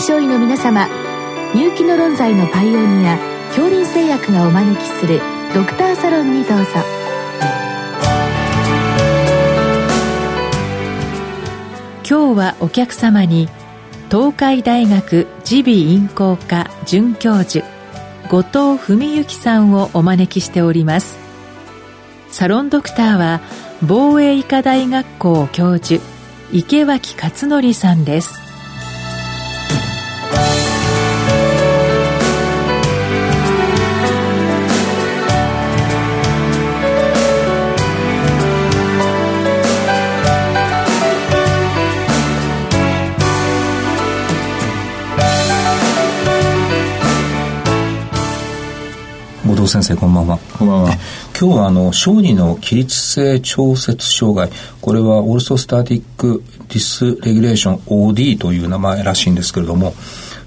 [0.00, 0.88] 症医の皆様
[1.54, 5.20] 入気の論剤のパイオニア恐林製薬がお招きする
[5.54, 6.64] ドクターサロンにどうぞ
[12.08, 13.48] 今日はお客様に
[14.10, 17.66] 東海大学耳鼻咽喉科准教授
[18.28, 21.18] 後藤文幸さんをお招きしております
[22.30, 23.40] サロンドクターは
[23.82, 26.02] 防衛医科大学校教授
[26.52, 28.49] 池脇勝則さんです
[49.60, 50.38] 藤先生こんばんは。
[50.58, 50.96] こんばんは。
[51.38, 54.48] 今日はあの小児の起立性調節障害。
[54.80, 59.94] これはオールソスタティックディスレギュレーション OD という名前らしいんですけれども。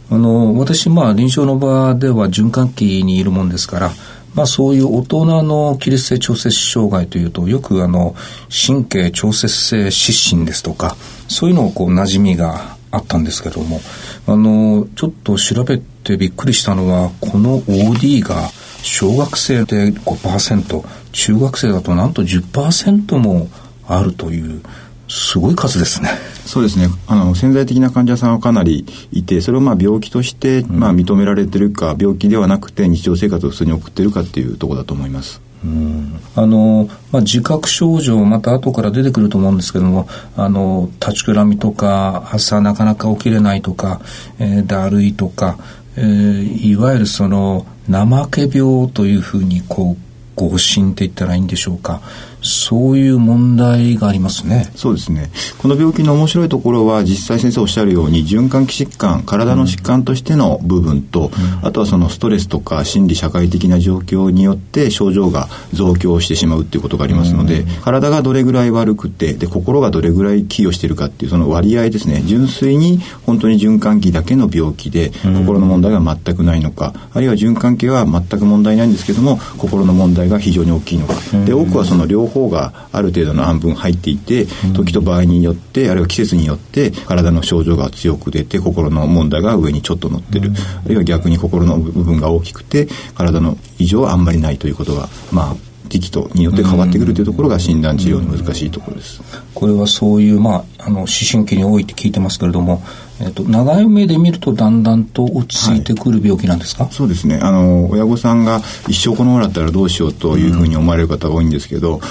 [0.10, 3.92] あの私まあ臨床の場では循環器にいるもんですから
[4.36, 8.14] まあそういう大人の起立性調節障害というとよくあの
[8.52, 13.80] 神経調節性失神ですとかそういうのをこう馴染みがあったんですけども。
[14.26, 18.50] あのちょっと調べてびっくりしたのはこの OD が
[18.84, 23.48] 小学生で5%中学生だとなんと10%も
[23.88, 24.62] あるという
[25.08, 26.10] すごい数ですね。
[26.46, 26.88] そうですね。
[27.08, 35.42] あの、潜在的な患者さんはかなりいて、それをまあ病気として、まあ認められてるか、病気ではなくて日常生活を普通に送ってるかっていうところだと思います。
[35.64, 44.02] うんあの、まあ、自覚症状また後から出てくると思うんですけどもあの立ちくらみとか朝なかなか起きれないとか、
[44.40, 45.58] えー、だるいとか、
[45.96, 52.02] えー、いわゆるその怠け病というふうにこう誤診って言ったらいいんでしょうか。
[52.44, 54.72] そういう問題がありますね。
[54.76, 55.32] そうですね。
[55.58, 72.22] この病気の面白いところは、実際先生おっしゃるように、循環器疾患、体の疾患としての部分と、うん、あとはそのストレスとか心理社会的な状況によって症状が増強してしまうっていうことがありますので、うん、体がどれぐらい悪くて、で、心がどれぐらい寄与しているかっていうその割合ですね。
[72.26, 81.16] 純粋に本当に循環器だけの病気で、心の問題が全くないのか、あるいは循環器は全く問題ないんですけども、心の問題が非常に大きいのか。
[81.46, 90.52] で、多くはその両方方がある程度の半分入っていて、時と場合によって、あるいは季節によって、体の症状が強く出て、心の問題が上にちょっと乗ってる。
[90.86, 95.56] あるいは逆に心の部分が大きくて、体の異常はあんまりないということが、まあ、
[95.94, 99.22] 時期とによって変わってくるというところが診断治療の難しいところです。
[99.54, 102.84] これはそういう、まあ、あの思春期に多いって聞いてますけれども、
[103.24, 107.40] えっと、長い目で見るとだんだんと落ち着いてくる病気なんですか、はい、そうですね。
[107.42, 112.02] あの親御さんが一生このままだったらどうしようというふうに思われる方が多いんですけど、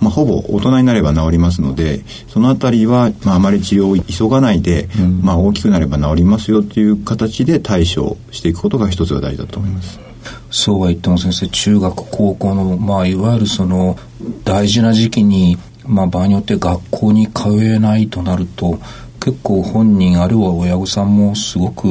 [0.00, 10.00] まあ、ほぼ大人になれば治りますのでそのあたりは、まあ、あまり治療を急がないで、うん、まあ、大きくなれば治りますよという形で対処していくことが一つが大事だと思います。
[10.50, 13.98] そうは言っても先生中学高校の、まあ、いわゆるその
[14.44, 18.78] 大事な時期に、まあ、場合によって学校に通えないとなると
[19.22, 21.86] 結構本人あるいは親御さんもすごく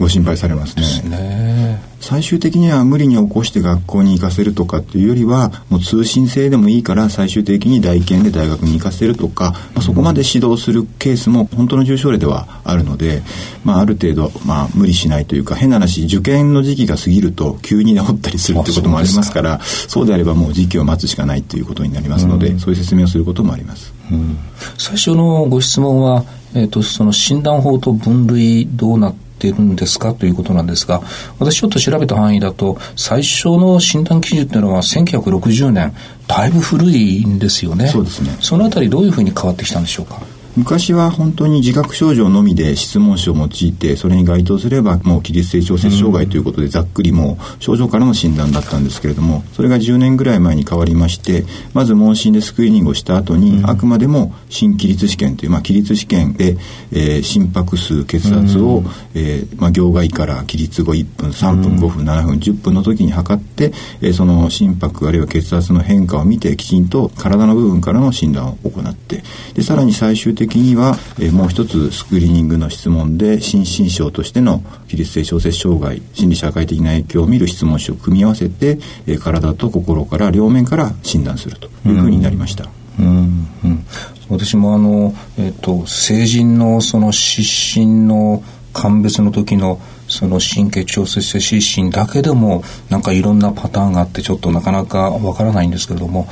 [0.00, 1.10] ご心配されますね。
[1.10, 1.92] ね。
[2.00, 13.22] 最終的には無理に起こして学校に行かせるとかっていうよりはもう通信制でもいいから最終的に大研で大学に行かせるとか、まあ、そこまで指導するケースも本当の重症例ではあるので、
[13.64, 23.94] まあ、ある程度、まあ、無理しないというか変な話受験の時期が過ぎると急に治ったりするということもありますからそうであればもう時期を待つしかないということになりますので、うん、そういう説明をすることもあります。
[24.10, 24.36] うん、
[24.76, 31.02] 最初のご質問は、えーとその診断法と分類どうなってってるんですかということなんですが、
[31.40, 35.92] 私ちょっと調べた範囲だと、最初の診断基準っていうのは1960年、
[36.28, 37.88] だいぶ古いんですよね。
[37.88, 38.36] そうですね。
[38.40, 40.20] そのあたりどういうふうに変わってきたんでしょうか？
[40.54, 56.58] 昔は本当に自覚症状のみで質問書を用いてそれに該当すればもう起立性調節障害ということでざっくりもう症状からの診断だったんですけれどもそれが10年ぐらい前に変わりましてまず問診でスクリーニングをした後にあくまでも心起立試験という、まあ、起立試験で、
[56.92, 58.82] えー、心拍数血圧を、
[59.14, 63.72] えーまあ、行外から起立後1分3分5分7分10分の時に測って、
[64.02, 69.22] えー、その心拍あるいは血圧の変化を見てきちんと体の部分からの診断を行って
[69.54, 82.68] でさらに最終的的には、えー、もう一つスクリーニングの質問で心身症としての起立性小説障害心理社会的な影響を見る質問書を組み合わせて、えー、体と心から両面から診断するというふうになりました。
[82.98, 83.86] うん、うん、
[84.28, 88.42] 私もあの、えっ、ー、と成人のその失神の
[88.72, 96.26] 鑑別の時のその神経調節性失神だけでもなんかいろんなパターンがあってちょっとなかなかわからないんですけれども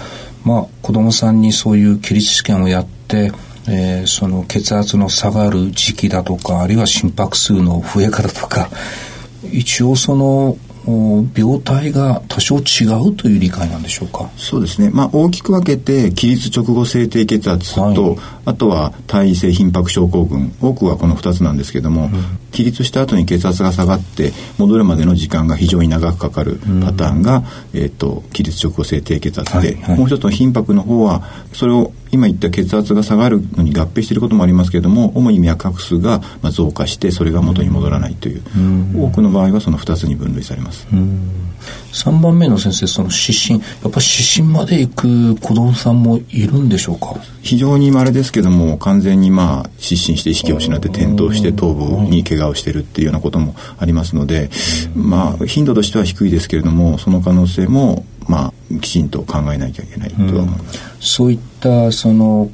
[0.45, 3.33] まあ子供さんにそういう起立試験をやって
[3.73, 8.69] えー、その血圧の下がる時期だとかあるいは心拍数の増え方とか
[9.53, 10.57] 一応その
[11.37, 14.31] 病態が多少違うという理解なんでしょうか？
[14.37, 20.53] そうですね、まあ、大きく分けて起立直後性低血圧と、はい、あとは体位性頻迫症候群。
[20.61, 22.11] 多くはこの2つなんですけども、うん、
[22.51, 27.45] 起立した後に血圧が下がって戻るまでの時間が非常に長くかかるパターンが、うん、
[27.75, 31.23] えーと、起立直後性低血圧で、はいはい、もう一つの頻迫の方は
[31.53, 36.21] それを今言った血圧が下がるのに合併していることもありますけれども主に脈拍数が
[36.51, 40.87] 増加してそれが元に戻らないという、うん、多くの場合はその2つに分類されます。
[41.93, 43.61] 3番目の先生その失神。
[43.61, 47.15] やっぱり失神まで行く子供さんもいるんでしょうか？
[47.43, 54.51] 非常に稀ですけども完全にまあ失神して意識を失って転倒して頭部に怪我をしているっていうようなこともありますので
[54.95, 58.20] まあ頻度としては低いですけれどもその可能性もまあ
[58.81, 60.81] きちんと考えなきゃいけないとは思います。
[61.01, 62.51] そういったその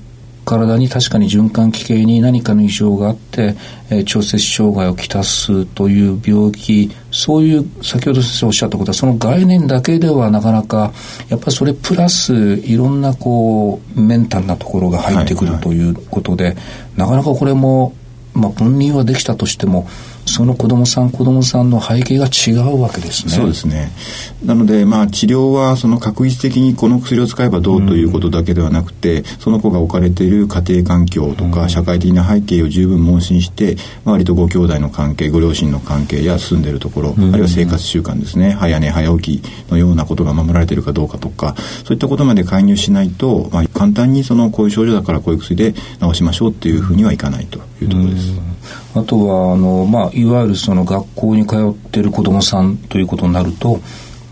[0.46, 3.56] 体に確かに循環器系に何かの異常があって、
[3.90, 10.92] えー、調節障害をきたすという病気そういう先ほど先生おっしゃったことはその概念だけではなかなか
[11.28, 16.64] やっぱりそれプラスいろんなこうメンタルなところが入ってくるということで、はいはい、
[16.96, 17.92] なかなかこれも、
[18.32, 19.88] まあ、分離はできたとしても
[20.26, 23.32] その子供さん子供さんの背景が違うわけですね。
[23.32, 23.90] そうですね。
[24.44, 48.55] なのでまあ治療はその確実的にこの薬を使えばどうということだけではなくて、うん、その子が置かれている家庭環境とか社会的な背景を十分問診して、割とご兄弟の関係ご両親の関係や住んでるところ、うん、あるいは生活習慣ですね早寝早起きのようなことが守られているかどうかとかそういったことまで介入しないと、まあ、簡単にそのこういう症状だからこういう薬で治しましょうっていうふうにはいかないというところです。
[48.94, 53.80] あとはあの、まあ、いわゆるその学校に通ってる子どもさんということになると、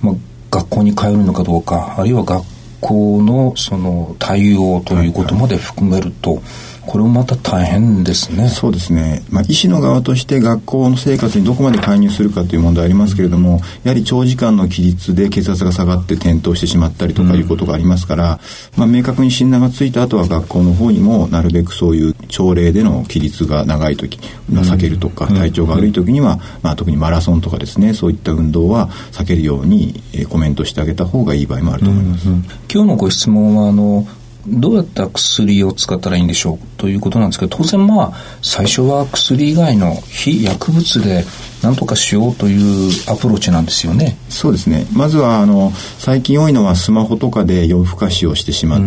[0.03, 0.15] まあ、
[0.51, 2.45] 学校に通るのかどうかあるいは学
[2.81, 8.49] 校のその対応ということまで含めると、はいはいこれもまた大変ですね。
[8.49, 9.23] そうですね。
[9.31, 18.41] まあ、医師の側として学校の生活にどこまで介入するかという問題ありますけれども、やはり長時間の起立で血圧が下がって転倒してしまったりとかいうことがありますから、
[18.75, 24.19] うん、まあ、明確に診断がついた後は学校の方にもなるべくそういう朝礼での起立が長い時
[24.53, 32.29] は避けるとか、うん、体調が悪い時には、まあ、特にマラソンとかですね、そういった運動は避けるように、えー、コメントしてあげた方がいい場合もあると思います。
[32.29, 34.07] うんうん、今日のご質問はあの
[34.46, 38.12] どうやった薬を使ったらいいんでしょうということなんですけど当然まあ
[38.43, 41.25] 最初は薬以外の非薬物で
[41.64, 44.19] 何とかしようというアプローチなんですよね。
[44.28, 44.87] そうですね。
[44.93, 48.84] まずはあの最近多いのはスマホとかで夜更かしをしてしまって、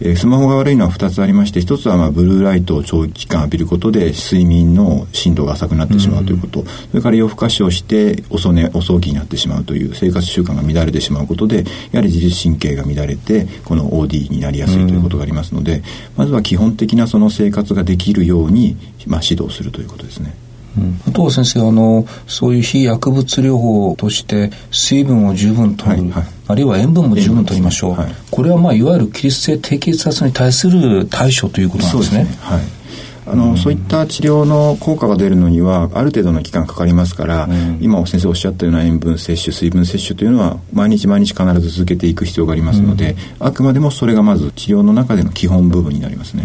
[0.00, 11.58] えー、スマホが悪いのは2つありまして1つはまあブルーライトを長期間浴びることで睡眠の深度が浅くなってしまうということ、それから夜更かしをして遅寝遅起きになってしまうという生活習慣が乱れてしまうことで
[11.92, 15.84] やはり自律神経が乱れてこの OD になりやすいということがありますので、
[16.16, 18.76] まずは基本的なその生活ができるように、
[19.06, 20.34] まあ、指導するということですね。
[20.76, 32.24] うん、あとは先生あのそういう非薬物療法として水分を十分とる、はいはい、あるいは塩分も十分とりましょう、はい、これはまあいわゆる起立性低血圧に対する対処ということなんですね。
[32.24, 32.38] すね。
[32.40, 32.82] はい。
[33.24, 46.42] あの、うん、そういった治療の効果が出るのにはある程度の期間かかりますから、うん、今先生おっしゃったような塩分摂取水分摂取というのは毎日毎日必ず続けていく必要がありますので、うん、あくまでもそれがまず治療の中での基本部分になりますね。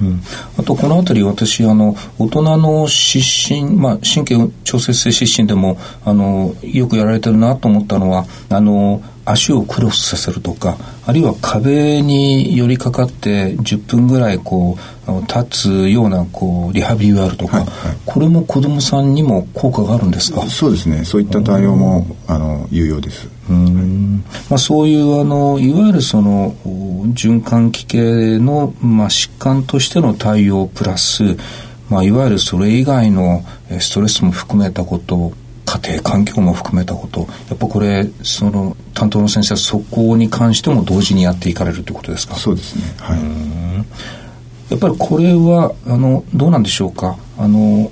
[0.00, 0.20] うん、
[0.58, 20.42] あとこの辺り私あの大人の失神、まあ、神経調節性失神でもあのよくやられてるなと思ったのはあの足をクロスさせるとかあるいは壁に寄りかかって10分ぐらいこう立つようなこうリハビリがあるとか、はいはい、これも子どもさんにも効果があるんですか？
[20.42, 21.04] そうですね。
[21.04, 23.28] そういった対応もあの有用です。
[23.48, 24.24] うん。
[24.48, 26.54] まあ、そういうあのいわゆるその
[27.12, 31.36] 循環器系の、まあ、疾患としての対応プラス、
[31.90, 33.44] まあ、いわゆるそれ以外の
[33.78, 35.32] ストレスも含めたこと
[35.66, 42.36] 家庭環境も含めたことやっぱこれその担当の先生はそこに関しても同時にやっていかれるということですか？
[42.36, 42.82] そうですね。
[42.98, 44.70] はい。
[44.70, 47.16] やっぱりこれはあのどうなんでしょうか？
[47.38, 47.90] あの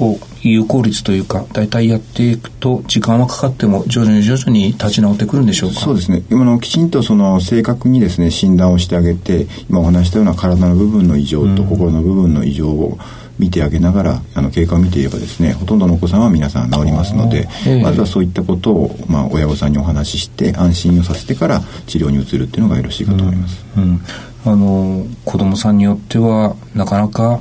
[0.00, 5.80] こう有効率というか大体やっていくと時間はかかっても徐々に徐々に立ち直ってくるんでしょうか？
[5.80, 6.22] そうですね。
[6.30, 12.98] 今のきちんとその正確にですね診断をしてあげて今お話したような体の部分の異常と心の部分の異常を、
[13.38, 17.48] 見てあげながらあの経過を見ていればですねほとんどのお子さんは皆さん治りますので、
[17.82, 23.64] まずはそういったことを、まあ、親御さんにお話しして安心をさせてから治療に移るっていうのがよろしいかと思います。
[23.76, 24.00] うん、うん、
[24.44, 27.40] あの子どもさんによってはなかなか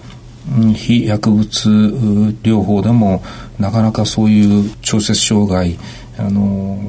[0.74, 1.70] 非薬物
[2.44, 3.24] 療法でも
[3.60, 5.78] なかなかそういう調節障害
[6.18, 6.80] あの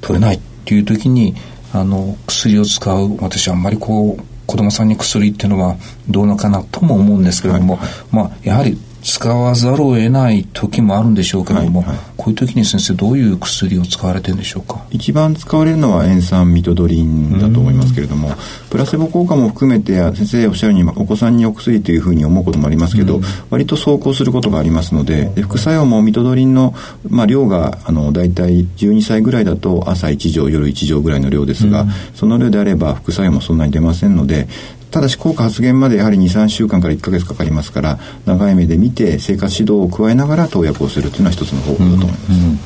[0.00, 1.34] 取れないっていう時に
[1.72, 3.16] あの薬を使う。
[3.20, 5.76] 私あんまりこう子供さんに薬っていうのは
[6.08, 14.84] どうのかなとも思うんですけれども、はい、まあ、やはり使わざるを得ない時もあるんでしょうけれども、はいはい、こういう時に先生どういう薬を使われてるんでしょうか？
[14.90, 18.30] 一番使われるのは塩酸ミトドリンだと思いますけれども
[18.70, 23.20] プラセボ効果も含めて先生おっしゃるようにお子さんにお薬というふうに思うこともありますけど、
[23.50, 26.74] 割と走行することがありますのでで副作用もミトドリンの、
[27.08, 34.48] まあ、量があの大体12歳ぐらいだと朝1錠夜1錠ぐらいの量ですが、その量であれば副作用もそんなに出ませんので
[34.94, 42.58] ただし効果発現までやはり23週間から1か月かかりますから長い目で見て生活指導を加えながら投薬をするというのは一つの方法だと思います、うんうんうん、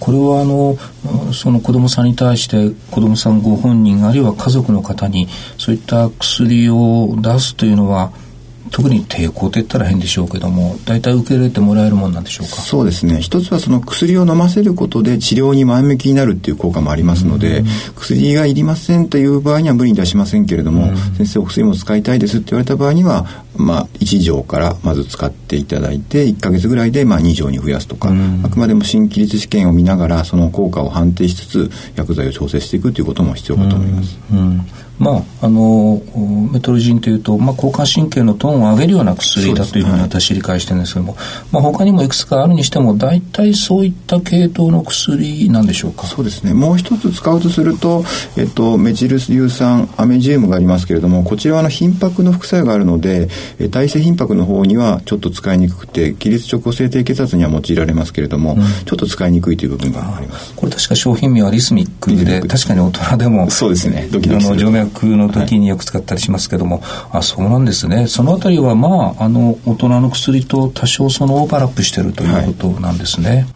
[0.00, 0.44] これはあ
[1.26, 5.28] のその子どもさんに対して子どもさんご本人あるいは家族の方に
[5.58, 8.10] そういった薬を出すというのは
[8.70, 12.56] 特に抵抗って言ったら変でしょうけども大体受け入れてもらえるもんなんでしょうか？
[12.56, 13.20] そうですね。
[13.20, 23.26] 一つはその薬を飲ませることで治療に前向きになるっていう効果もありますので、薬がいりませんという場合には無理に出しませんけれども、先生お薬も使いたいですって言われた場合には
[23.58, 28.12] まあ、1錠からまず使っていただいて1か月ぐらいでまあ2錠に増やすとか、
[28.44, 34.18] あくまでも新規律試験を見ながらその効果を判定しつつ薬剤を調整していくということも必要かと思います。
[34.32, 34.66] うん
[34.98, 36.00] まあ、あの
[36.50, 46.06] メトロジンというと、まあ、交感神経のトーンを上げるような薬だというふうに私理解してるんですけども、はい、まあ、他にもいくつかあるにしても大体そういった系統の薬なんでしょうか？
[46.06, 46.54] そうですね。
[46.54, 48.04] もう一つ使うとすると、
[48.38, 53.28] えっと、メチル硫酸アメジウムがありますけれどもこちらはの頻拍の副作用があるので
[53.70, 60.54] 体制頻拍の方にはちょっと使いにくくて起立直行性低血圧には用いられますけれども、うん、ちょっと使いにくいという部分があります。
[60.54, 64.08] これ確か商品名はリスミックで確かに大人でもそうですね。
[64.10, 64.60] ドキドキする。
[64.60, 68.06] 静脈の時によく使ったりしますけども、はい、あそうなんですね。
[68.06, 73.40] そのあたりはまああの大人の薬と多少そのオーバーラップしてるということなんですね、はい。
[73.40, 73.46] わ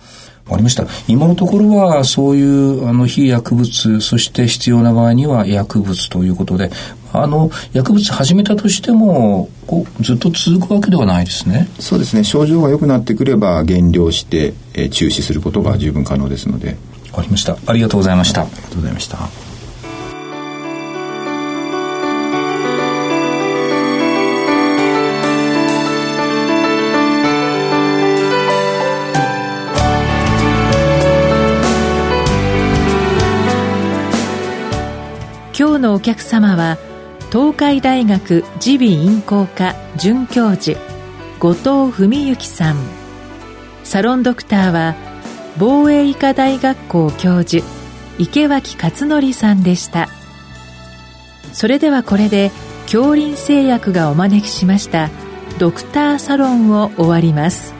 [0.53, 0.87] かりました。
[1.07, 6.71] 今のところは、そういうあの非薬物、そして必要な場合には薬物ということで、
[7.13, 11.69] あの薬物始めたとしてもこうずっと続くわけではないですね。
[11.79, 12.25] そうですね。
[12.25, 16.77] 症状が良くなってくれば減量して、えー、中止することが十分可能ですので。
[17.11, 17.57] わかりました。
[17.67, 18.43] ありがとうございました。
[18.43, 19.19] ありがとうございました。
[35.59, 36.79] 今日のお客様は
[37.31, 40.77] 東海大学耳鼻咽喉科准教授
[41.39, 42.77] 後藤文幸さん。
[43.85, 44.97] サロンドクターは
[45.57, 47.65] 防衛医科大学校教授
[48.19, 50.09] 池脇勝則さんでした。
[51.53, 52.51] それではこれで
[52.83, 55.09] 恐林製薬がお招きしました
[55.61, 57.80] ドクターサロンを終わります。